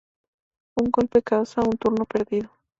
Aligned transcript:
Un 0.79 0.89
golpe 0.89 1.21
causa 1.21 1.61
un 1.61 1.77
turno 1.77 2.05
perdido. 2.05 2.49